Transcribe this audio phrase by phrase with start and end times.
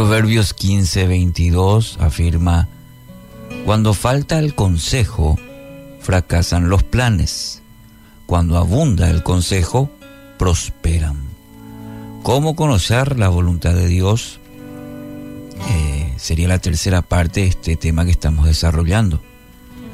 [0.00, 2.68] Proverbios 15, 22 afirma,
[3.66, 5.38] Cuando falta el consejo,
[6.00, 7.60] fracasan los planes.
[8.24, 9.90] Cuando abunda el consejo,
[10.38, 11.18] prosperan.
[12.22, 14.40] ¿Cómo conocer la voluntad de Dios?
[15.68, 19.20] Eh, sería la tercera parte de este tema que estamos desarrollando.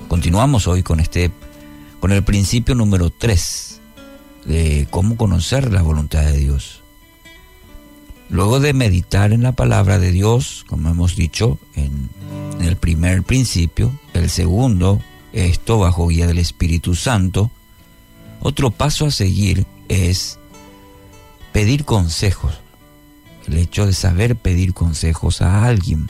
[0.06, 1.32] Continuamos hoy con este,
[1.98, 3.80] con el principio número 3
[4.44, 6.84] de cómo conocer la voluntad de Dios.
[8.28, 12.10] Luego de meditar en la palabra de Dios, como hemos dicho en,
[12.60, 15.00] el primer principio, el segundo,
[15.32, 17.50] esto bajo guía del Espíritu Santo,
[18.40, 20.38] otro paso a seguir es
[21.52, 22.54] pedir consejos,
[23.46, 26.08] el hecho de saber pedir consejos a alguien.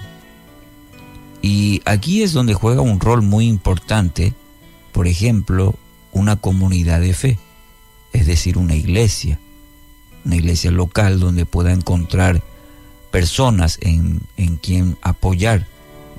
[1.43, 4.33] Y aquí es donde juega un rol muy importante,
[4.93, 5.75] por ejemplo,
[6.13, 7.39] una comunidad de fe,
[8.15, 9.39] es decir, una iglesia
[10.27, 12.43] una iglesia local donde pueda encontrar
[13.13, 15.67] personas en, en quien apoyar,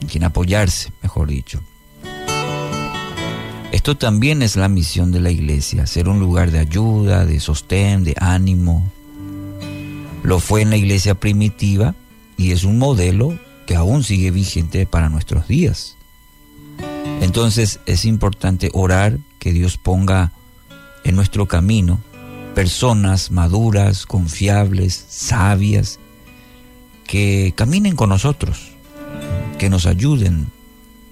[0.02, 1.62] en quien apoyarse, mejor dicho.
[3.74, 8.06] Esto también es la misión de la iglesia, ser un lugar de ayuda, de sostén,
[8.06, 8.90] de ánimo.
[10.24, 11.94] Lo fue en la iglesia primitiva
[12.38, 15.98] y es un modelo que aún sigue vigente para nuestros días.
[17.20, 20.32] Entonces es importante orar que Dios ponga
[21.04, 22.00] en nuestro camino
[22.58, 26.00] personas maduras, confiables, sabias,
[27.06, 28.72] que caminen con nosotros,
[29.60, 30.48] que nos ayuden,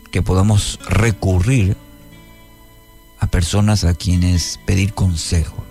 [0.09, 1.77] que podamos recurrir
[3.19, 5.63] a personas a quienes pedir consejo.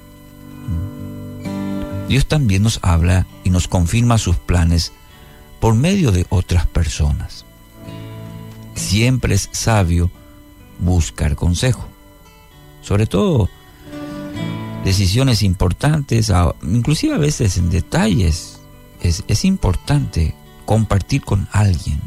[2.09, 4.93] Dios también nos habla y nos confirma sus planes
[5.59, 7.47] por medio de otras personas.
[8.77, 10.09] Siempre es sabio
[10.79, 11.89] buscar consejo,
[12.81, 13.51] sobre todo
[14.85, 16.31] decisiones importantes,
[16.63, 18.61] inclusive a veces en detalles.
[19.01, 22.01] Es, importante compartir con alguien.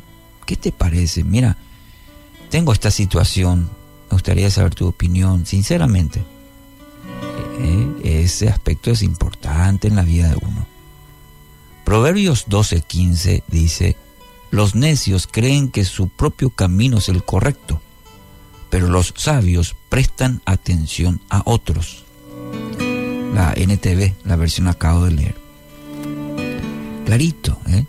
[0.45, 1.23] ¿Qué te parece?
[1.23, 1.57] Mira,
[2.49, 3.69] tengo esta situación,
[4.09, 6.23] me gustaría saber tu opinión, sinceramente.
[7.59, 10.65] Eh, ese aspecto es importante en la vida de uno.
[11.83, 13.95] Proverbios 12:15 dice,
[14.49, 17.79] los necios creen que su propio camino es el correcto,
[18.71, 22.06] pero los sabios prestan atención a otros
[23.37, 25.35] la NTV, la versión acabo de leer.
[27.05, 27.85] Clarito, ¿eh?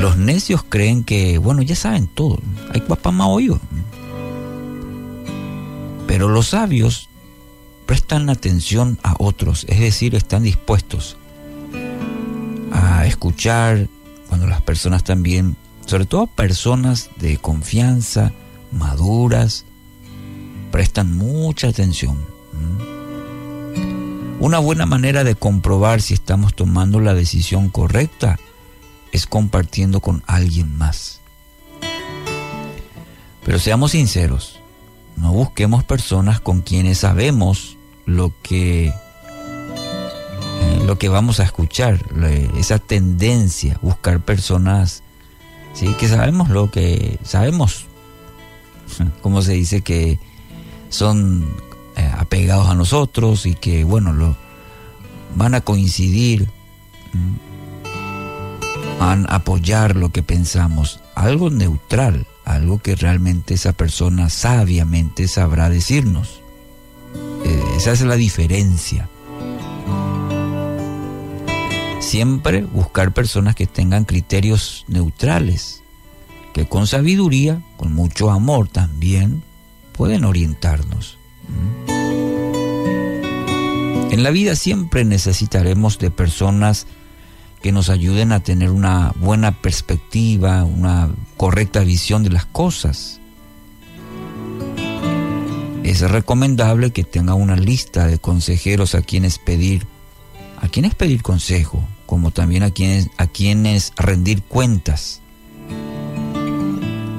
[0.00, 2.40] Los necios creen que, bueno, ya saben todo.
[2.72, 3.60] Hay papá hoyo.
[6.06, 7.10] Pero los sabios
[7.84, 11.18] prestan atención a otros, es decir, están dispuestos
[12.72, 13.88] a escuchar
[14.28, 15.54] cuando las personas también,
[15.84, 18.32] sobre todo personas de confianza,
[18.70, 19.66] maduras,
[20.70, 22.32] prestan mucha atención.
[24.42, 28.40] Una buena manera de comprobar si estamos tomando la decisión correcta
[29.12, 31.20] es compartiendo con alguien más.
[33.44, 34.58] Pero seamos sinceros,
[35.16, 38.94] no busquemos personas con quienes sabemos lo que eh,
[40.86, 42.00] lo que vamos a escuchar,
[42.58, 45.04] esa tendencia, buscar personas
[45.72, 47.86] sí que sabemos lo que sabemos,
[49.22, 50.18] como se dice que
[50.88, 51.46] son
[52.22, 54.36] apegados a nosotros y que, bueno, lo,
[55.36, 56.48] van a coincidir,
[58.98, 65.68] van a apoyar lo que pensamos, algo neutral, algo que realmente esa persona sabiamente sabrá
[65.68, 66.40] decirnos.
[67.44, 69.08] Eh, esa es la diferencia.
[72.00, 75.82] Siempre buscar personas que tengan criterios neutrales,
[76.52, 79.42] que con sabiduría, con mucho amor también,
[79.92, 81.16] pueden orientarnos.
[84.12, 86.86] En la vida siempre necesitaremos de personas
[87.62, 93.20] que nos ayuden a tener una buena perspectiva, una correcta visión de las cosas.
[95.82, 99.86] Es recomendable que tenga una lista de consejeros a quienes pedir,
[100.60, 105.22] a quienes pedir consejo, como también a quienes, a quienes rendir cuentas.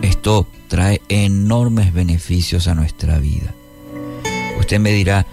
[0.03, 3.51] Esto trae enormes beneficios a nuestra vida.
[4.59, 5.25] Usted me dirá,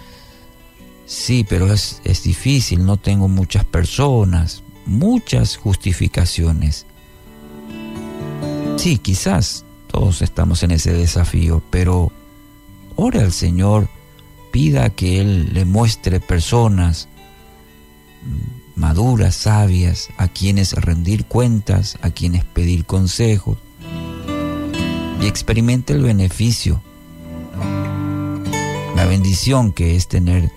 [1.11, 6.85] sí, pero es, es difícil, no tengo muchas personas, muchas justificaciones.
[8.77, 12.11] Sí, quizás todos estamos en ese desafío, pero
[12.95, 13.89] ore al Señor,
[14.51, 17.09] pida que Él le muestre personas
[18.75, 23.57] maduras, sabias, a quienes rendir cuentas, a quienes pedir consejos,
[25.21, 26.81] y experimente el beneficio
[29.01, 30.51] la bendición que es tener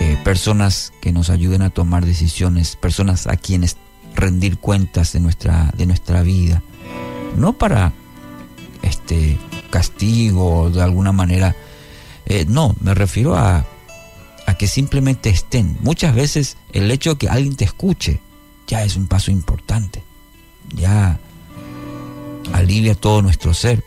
[0.00, 3.76] eh, personas que nos ayuden a tomar decisiones, personas a quienes
[4.14, 6.62] rendir cuentas de nuestra, de nuestra vida.
[7.36, 7.92] No para
[8.82, 9.38] este
[9.70, 11.54] castigo de alguna manera.
[12.24, 13.64] Eh, no, me refiero a,
[14.46, 15.76] a que simplemente estén.
[15.80, 18.20] Muchas veces el hecho de que alguien te escuche
[18.66, 20.02] ya es un paso importante.
[20.74, 21.18] Ya
[22.52, 23.84] alivia todo nuestro ser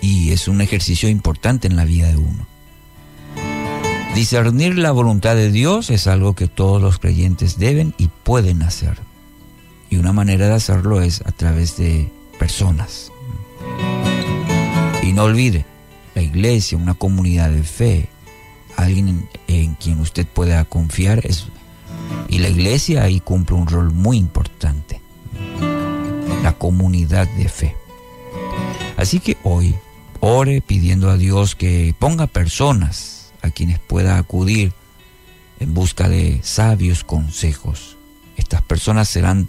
[0.00, 2.51] y es un ejercicio importante en la vida de uno.
[4.14, 8.98] Discernir la voluntad de Dios es algo que todos los creyentes deben y pueden hacer.
[9.88, 13.10] Y una manera de hacerlo es a través de personas.
[15.02, 15.64] Y no olvide,
[16.14, 18.10] la iglesia, una comunidad de fe,
[18.76, 21.22] alguien en, quien usted pueda confiar,
[22.28, 25.00] y la iglesia ahí cumple un rol muy importante.
[26.42, 27.76] La comunidad de fe.
[28.98, 29.74] Así que hoy
[30.20, 34.72] ore pidiendo a Dios que ponga personas a quienes pueda acudir
[35.60, 37.96] en busca de sabios consejos.
[38.36, 39.48] Estas personas serán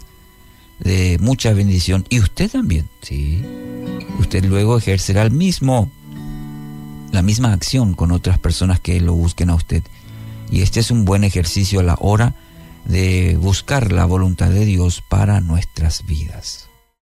[0.80, 3.42] de mucha bendición y usted también, sí.
[4.18, 5.90] Usted luego ejercerá el mismo
[7.14, 9.84] la misma acción con otras personas que lo busquen a usted.
[10.50, 12.34] Y este es un buen ejercicio a la hora
[12.84, 16.68] de buscar la voluntad de Dios para nuestras vidas.